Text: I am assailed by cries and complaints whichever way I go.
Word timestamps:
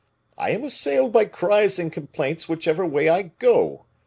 I 0.35 0.49
am 0.49 0.63
assailed 0.63 1.11
by 1.11 1.25
cries 1.25 1.77
and 1.77 1.93
complaints 1.93 2.49
whichever 2.49 2.83
way 2.87 3.07
I 3.07 3.21
go. 3.37 3.85